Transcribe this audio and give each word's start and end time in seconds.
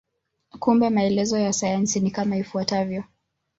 Kumbe 0.59 0.89
maelezo 0.89 1.37
ya 1.39 1.53
sayansi 1.53 1.99
ni 1.99 2.11
kama 2.11 2.37
ifuatavyo. 2.37 3.03